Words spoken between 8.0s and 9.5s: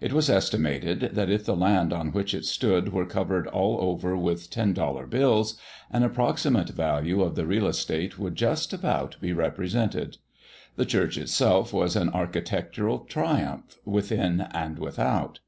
would just about be